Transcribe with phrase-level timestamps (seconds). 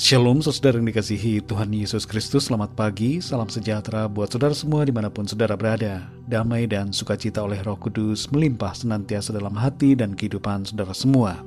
[0.00, 2.48] Shalom saudara yang dikasihi Tuhan Yesus Kristus.
[2.48, 6.08] Selamat pagi, salam sejahtera buat saudara semua di mana pun saudara berada.
[6.24, 11.44] Damai dan sukacita oleh roh kudus melimpah senantiasa dalam hati dan kehidupan saudara semua.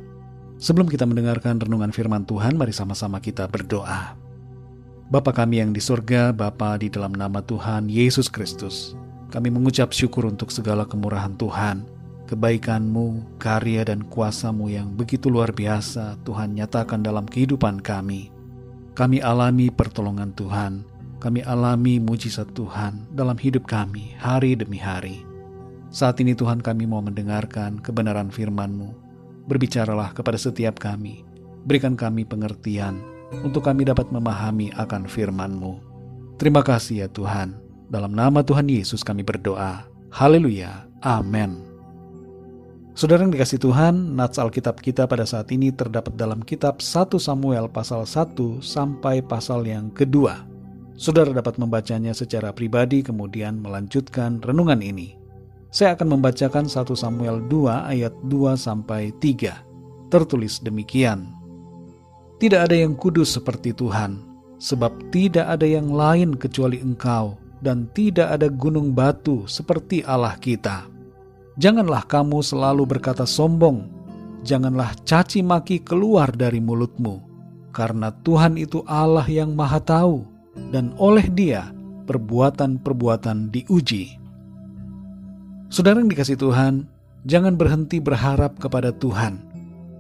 [0.62, 4.14] Sebelum kita mendengarkan renungan firman Tuhan Mari sama-sama kita berdoa.
[5.10, 8.94] Bapa kami yang di surga Bapa di dalam nama Tuhan Yesus Kristus
[9.34, 11.90] Kami mengucap syukur untuk segala kemurahan Tuhan
[12.24, 18.33] kebaikanmu, karya dan kuasamu yang begitu luar biasa Tuhan nyatakan dalam kehidupan kami.
[18.94, 20.86] Kami alami pertolongan Tuhan,
[21.18, 25.26] kami alami mujizat Tuhan dalam hidup kami hari demi hari.
[25.90, 28.94] Saat ini Tuhan kami mau mendengarkan kebenaran firman-Mu.
[29.50, 31.26] Berbicaralah kepada setiap kami,
[31.66, 33.02] berikan kami pengertian
[33.42, 35.74] untuk kami dapat memahami akan firman-Mu.
[36.38, 37.58] Terima kasih ya Tuhan,
[37.90, 39.90] dalam nama Tuhan Yesus kami berdoa.
[40.14, 41.73] Haleluya, amin.
[42.94, 47.66] Saudara yang dikasih Tuhan, nats Alkitab kita pada saat ini terdapat dalam kitab 1 Samuel
[47.66, 50.46] pasal 1 sampai pasal yang kedua.
[50.94, 55.18] Saudara dapat membacanya secara pribadi kemudian melanjutkan renungan ini.
[55.74, 60.14] Saya akan membacakan 1 Samuel 2 ayat 2 sampai 3.
[60.14, 61.34] Tertulis demikian.
[62.38, 64.22] Tidak ada yang kudus seperti Tuhan,
[64.62, 70.93] sebab tidak ada yang lain kecuali Engkau, dan tidak ada gunung batu seperti Allah kita
[71.54, 73.86] Janganlah kamu selalu berkata sombong,
[74.42, 77.22] janganlah caci maki keluar dari mulutmu,
[77.70, 80.26] karena Tuhan itu Allah yang Maha Tahu,
[80.74, 81.70] dan oleh Dia
[82.10, 84.18] perbuatan-perbuatan diuji.
[85.70, 86.90] Saudara yang dikasih Tuhan,
[87.30, 89.38] jangan berhenti berharap kepada Tuhan,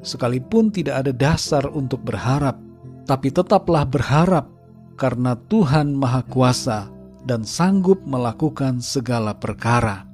[0.02, 2.58] sekalipun tidak ada dasar untuk berharap,
[3.06, 4.50] tapi tetaplah berharap
[4.98, 6.90] karena Tuhan Maha Kuasa
[7.30, 10.13] dan sanggup melakukan segala perkara.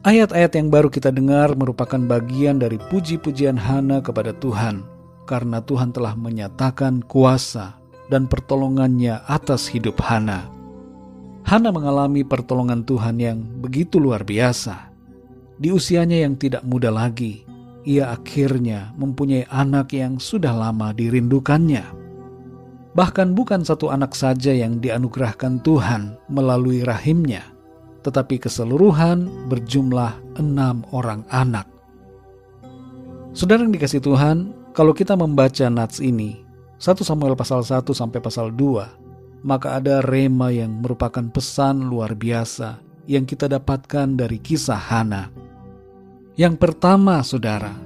[0.00, 4.80] Ayat-ayat yang baru kita dengar merupakan bagian dari puji-pujian Hana kepada Tuhan,
[5.28, 7.76] karena Tuhan telah menyatakan kuasa
[8.08, 10.48] dan pertolongannya atas hidup Hana.
[11.44, 14.88] Hana mengalami pertolongan Tuhan yang begitu luar biasa.
[15.60, 17.44] Di usianya yang tidak muda lagi,
[17.84, 21.84] ia akhirnya mempunyai anak yang sudah lama dirindukannya.
[22.96, 27.44] Bahkan bukan satu anak saja yang dianugerahkan Tuhan melalui rahimnya,
[28.00, 31.68] tetapi keseluruhan berjumlah enam orang anak.
[33.30, 36.42] Saudara yang dikasih Tuhan, kalau kita membaca nats ini,
[36.80, 42.80] 1 Samuel pasal 1 sampai pasal 2, maka ada rema yang merupakan pesan luar biasa
[43.08, 45.32] yang kita dapatkan dari kisah Hana.
[46.36, 47.76] Yang pertama, saudara,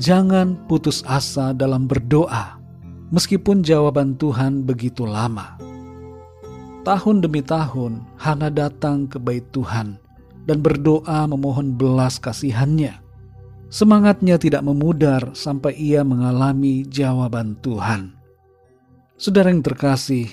[0.00, 2.56] jangan putus asa dalam berdoa,
[3.12, 5.60] meskipun jawaban Tuhan begitu lama.
[6.82, 10.02] Tahun demi tahun, Hana datang ke bait Tuhan
[10.50, 12.98] dan berdoa memohon belas kasihannya.
[13.70, 18.18] Semangatnya tidak memudar sampai ia mengalami jawaban Tuhan.
[19.14, 20.26] Saudara yang terkasih,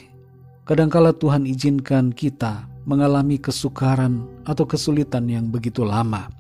[0.66, 6.34] kadangkala Tuhan izinkan kita mengalami kesukaran atau kesulitan yang begitu lama.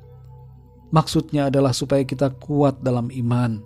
[0.89, 3.61] Maksudnya adalah supaya kita kuat dalam iman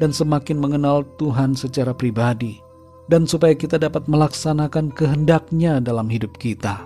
[0.00, 2.63] dan semakin mengenal Tuhan secara pribadi
[3.08, 6.80] dan supaya kita dapat melaksanakan kehendaknya dalam hidup kita.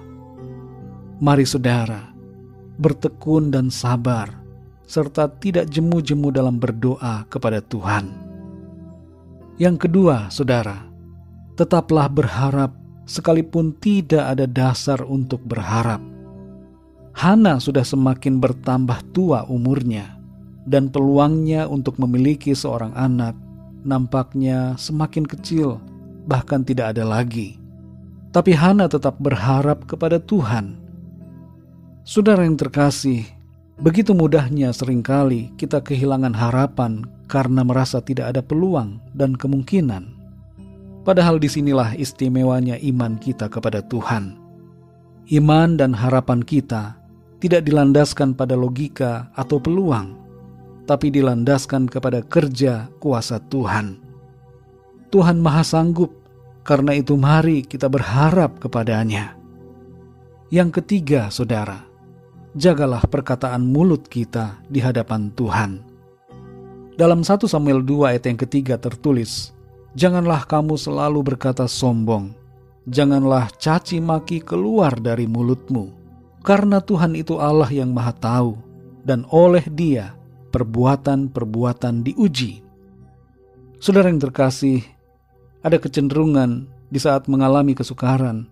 [1.18, 2.10] Mari saudara,
[2.78, 4.30] bertekun dan sabar,
[4.86, 8.10] serta tidak jemu-jemu dalam berdoa kepada Tuhan.
[9.58, 10.86] Yang kedua, saudara,
[11.58, 12.70] tetaplah berharap
[13.02, 15.98] sekalipun tidak ada dasar untuk berharap.
[17.18, 20.18] Hana sudah semakin bertambah tua umurnya,
[20.70, 23.34] dan peluangnya untuk memiliki seorang anak
[23.82, 25.82] nampaknya semakin kecil
[26.28, 27.56] bahkan tidak ada lagi.
[28.28, 30.76] Tapi Hana tetap berharap kepada Tuhan.
[32.04, 33.24] Saudara yang terkasih,
[33.80, 40.12] begitu mudahnya sering kali kita kehilangan harapan karena merasa tidak ada peluang dan kemungkinan.
[41.08, 44.36] Padahal di sinilah istimewanya iman kita kepada Tuhan.
[45.32, 47.00] Iman dan harapan kita
[47.40, 50.16] tidak dilandaskan pada logika atau peluang,
[50.84, 54.00] tapi dilandaskan kepada kerja kuasa Tuhan.
[55.08, 56.17] Tuhan Maha Sanggup
[56.68, 59.32] karena itu mari kita berharap kepadanya.
[60.52, 61.88] Yang ketiga, saudara,
[62.52, 65.80] jagalah perkataan mulut kita di hadapan Tuhan.
[67.00, 69.56] Dalam 1 Samuel 2 ayat yang ketiga tertulis,
[69.96, 72.36] Janganlah kamu selalu berkata sombong,
[72.84, 75.88] janganlah caci maki keluar dari mulutmu,
[76.44, 78.60] karena Tuhan itu Allah yang maha tahu,
[79.08, 80.12] dan oleh dia
[80.52, 82.60] perbuatan-perbuatan diuji.
[83.80, 84.84] Saudara yang terkasih,
[85.62, 88.46] ada kecenderungan di saat mengalami kesukaran,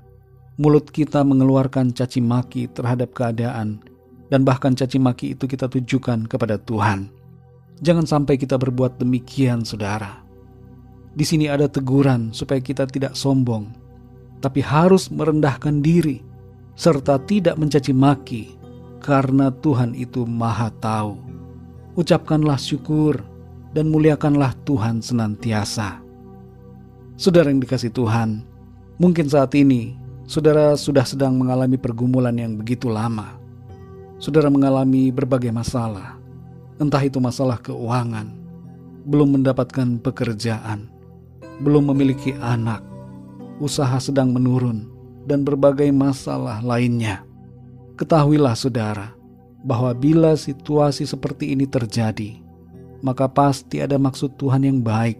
[0.59, 3.79] mulut kita mengeluarkan caci maki terhadap keadaan,
[4.33, 7.09] dan bahkan caci maki itu kita tujukan kepada Tuhan.
[7.85, 10.25] Jangan sampai kita berbuat demikian, saudara.
[11.17, 13.73] Di sini ada teguran supaya kita tidak sombong,
[14.41, 16.21] tapi harus merendahkan diri
[16.77, 18.43] serta tidak mencaci maki
[19.01, 21.17] karena Tuhan itu Maha Tahu.
[21.97, 23.17] Ucapkanlah syukur
[23.73, 26.06] dan muliakanlah Tuhan senantiasa.
[27.17, 28.45] Saudara yang dikasih Tuhan,
[29.01, 29.97] mungkin saat ini
[30.29, 33.41] saudara sudah sedang mengalami pergumulan yang begitu lama.
[34.21, 36.21] Saudara mengalami berbagai masalah,
[36.77, 38.37] entah itu masalah keuangan,
[39.09, 40.93] belum mendapatkan pekerjaan,
[41.65, 42.85] belum memiliki anak,
[43.65, 44.85] usaha sedang menurun,
[45.25, 47.25] dan berbagai masalah lainnya.
[47.97, 49.17] Ketahuilah, saudara,
[49.65, 52.45] bahwa bila situasi seperti ini terjadi,
[53.01, 55.17] maka pasti ada maksud Tuhan yang baik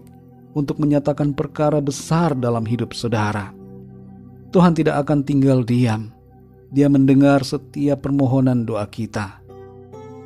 [0.57, 3.53] untuk menyatakan perkara besar dalam hidup saudara.
[4.49, 6.09] Tuhan tidak akan tinggal diam.
[6.73, 9.37] Dia mendengar setiap permohonan doa kita.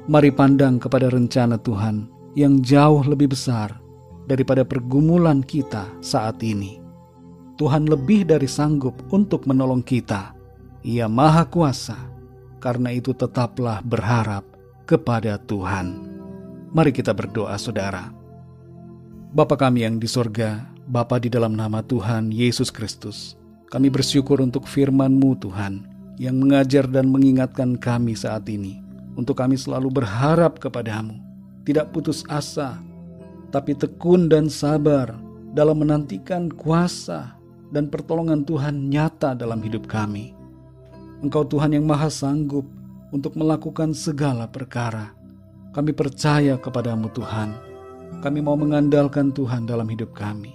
[0.08, 2.08] Mari pandang kepada rencana Tuhan
[2.40, 3.76] yang jauh lebih besar
[4.26, 6.80] daripada pergumulan kita saat ini.
[7.60, 10.34] Tuhan lebih dari sanggup untuk menolong kita.
[10.82, 12.00] Ia Maha Kuasa,
[12.58, 14.42] karena itu tetaplah berharap
[14.90, 16.10] kepada Tuhan.
[16.74, 18.21] Mari kita berdoa, saudara.
[19.32, 20.60] Bapa kami yang di sorga,
[20.92, 23.40] Bapa di dalam nama Tuhan Yesus Kristus,
[23.72, 25.88] kami bersyukur untuk firman-Mu Tuhan,
[26.20, 28.84] yang mengajar dan mengingatkan kami saat ini,
[29.16, 31.16] untuk kami selalu berharap kepadamu,
[31.64, 32.76] tidak putus asa,
[33.56, 35.16] tapi tekun dan sabar
[35.56, 37.32] dalam menantikan kuasa
[37.72, 40.36] dan pertolongan Tuhan nyata dalam hidup kami.
[41.24, 42.68] Engkau Tuhan yang maha sanggup
[43.16, 45.16] untuk melakukan segala perkara.
[45.72, 47.71] Kami percaya kepadamu Tuhan.
[48.22, 50.54] Kami mau mengandalkan Tuhan dalam hidup kami.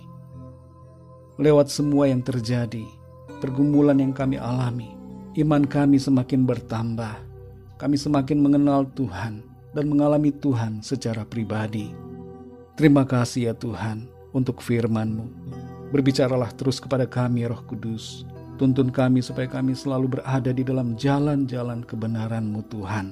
[1.35, 2.87] Lewat semua yang terjadi,
[3.43, 4.95] pergumulan yang kami alami,
[5.43, 7.19] iman kami semakin bertambah.
[7.75, 9.43] Kami semakin mengenal Tuhan
[9.75, 11.91] dan mengalami Tuhan secara pribadi.
[12.79, 15.27] Terima kasih ya Tuhan untuk firman-Mu.
[15.91, 18.23] Berbicaralah terus kepada kami Roh Kudus.
[18.63, 23.11] Tuntun kami supaya kami selalu berada di dalam jalan-jalan kebenaran-Mu Tuhan.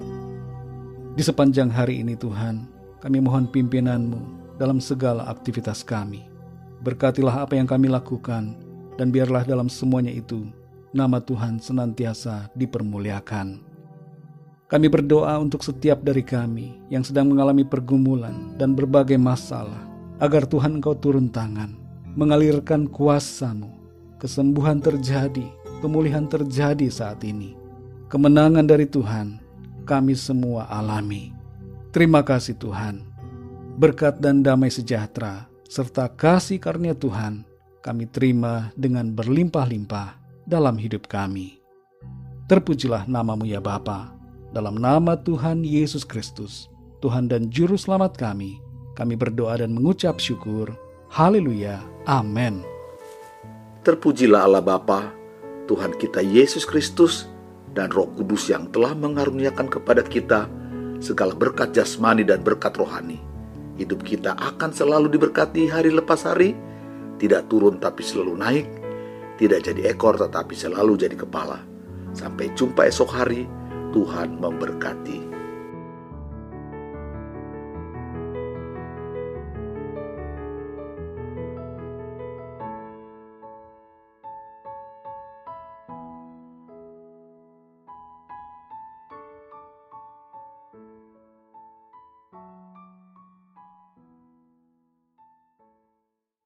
[1.18, 2.70] Di sepanjang hari ini Tuhan,
[3.02, 6.26] kami mohon pimpinan-Mu dalam segala aktivitas kami.
[6.84, 8.54] Berkatilah apa yang kami lakukan,
[8.94, 10.46] dan biarlah dalam semuanya itu,
[10.94, 13.62] nama Tuhan senantiasa dipermuliakan.
[14.64, 19.86] Kami berdoa untuk setiap dari kami yang sedang mengalami pergumulan dan berbagai masalah,
[20.18, 21.74] agar Tuhan Engkau turun tangan,
[22.14, 23.70] mengalirkan kuasamu,
[24.18, 25.46] kesembuhan terjadi,
[25.82, 27.54] pemulihan terjadi saat ini.
[28.08, 29.42] Kemenangan dari Tuhan,
[29.84, 31.34] kami semua alami.
[31.94, 33.13] Terima kasih Tuhan.
[33.74, 37.42] Berkat dan damai sejahtera, serta kasih karunia Tuhan,
[37.82, 40.14] kami terima dengan berlimpah-limpah
[40.46, 41.58] dalam hidup kami.
[42.46, 44.14] Terpujilah namamu ya Bapa
[44.54, 46.70] dalam nama Tuhan Yesus Kristus,
[47.02, 48.62] Tuhan dan Juru Selamat kami,
[48.94, 50.70] kami berdoa dan mengucap syukur.
[51.10, 51.82] Haleluya.
[52.06, 52.62] Amin.
[53.82, 55.10] Terpujilah Allah Bapa,
[55.66, 57.26] Tuhan kita Yesus Kristus,
[57.74, 60.46] dan Roh Kudus yang telah mengaruniakan kepada kita
[61.02, 63.33] segala berkat jasmani dan berkat rohani.
[63.74, 66.54] Hidup kita akan selalu diberkati hari lepas hari,
[67.18, 68.66] tidak turun tapi selalu naik,
[69.34, 71.58] tidak jadi ekor tetapi selalu jadi kepala.
[72.14, 73.50] Sampai jumpa esok hari
[73.90, 75.33] Tuhan memberkati.